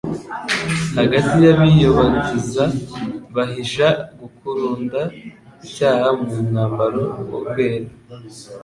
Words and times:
Hagati 0.97 1.35
y'abiyobagiza, 1.45 2.63
bahisha 3.35 3.87
gukuruda 4.19 5.01
icyaha 5.65 6.07
mu 6.19 6.33
mwambaro 6.47 7.03
wo 7.29 7.39
kwera 7.47 7.89